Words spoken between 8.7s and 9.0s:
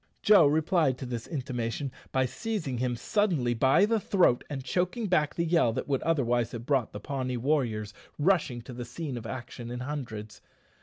the